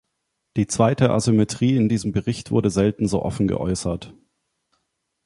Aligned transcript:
Die 0.57 0.65
zweite 0.65 1.11
Asymmetrie 1.11 1.77
in 1.77 1.87
diesem 1.87 2.11
Bericht 2.11 2.49
wurde 2.49 2.71
selten 2.71 3.07
so 3.07 3.21
offen 3.21 3.47
geäußert. 3.47 4.15